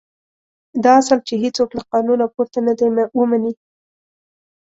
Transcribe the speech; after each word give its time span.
دا 0.83 0.91
اصل 1.01 1.19
چې 1.27 1.33
هېڅوک 1.43 1.69
له 1.77 1.83
قانونه 1.91 2.25
پورته 2.33 2.59
نه 2.67 2.73
دی 2.77 2.87
ومني. 3.17 3.53